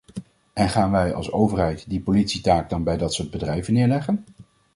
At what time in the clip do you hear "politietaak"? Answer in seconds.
2.01-2.69